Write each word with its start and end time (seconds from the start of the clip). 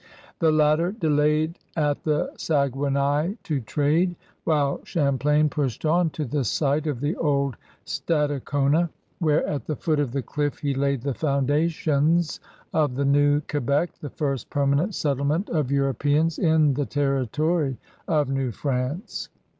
The 0.39 0.51
latter 0.51 0.91
delayed 0.93 1.59
at 1.75 2.01
the 2.01 2.31
Saguenay 2.35 3.37
to 3.43 3.59
trade, 3.59 4.15
while 4.45 4.79
Champlain 4.83 5.47
pushed 5.47 5.85
on 5.85 6.09
to 6.09 6.25
the 6.25 6.43
site 6.43 6.87
of 6.87 7.01
the 7.01 7.15
old 7.17 7.55
Stadacona, 7.85 8.89
where 9.19 9.45
at 9.45 9.67
the 9.67 9.75
foot 9.75 9.99
of 9.99 10.11
the 10.11 10.23
cliff 10.23 10.57
he 10.57 10.73
laid 10.73 11.03
the 11.03 11.13
foundations 11.13 12.39
of 12.73 12.95
the 12.95 13.05
new 13.05 13.41
Quebec, 13.41 13.91
the 14.01 14.09
first 14.09 14.49
permanent 14.49 14.95
settlement 14.95 15.49
of 15.49 15.67
40 15.67 15.67
CRUSADERS 15.67 15.67
OF 15.67 15.71
NEW 15.71 15.93
PRANCE 15.93 16.07
Europeans 16.07 16.39
in 16.67 16.73
the 16.73 16.85
territory 16.87 17.77
of 18.07 18.27
New 18.27 18.49
France. 18.51 19.29